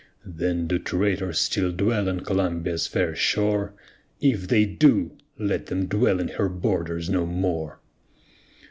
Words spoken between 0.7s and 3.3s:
traitors still dwell on Columbia's fair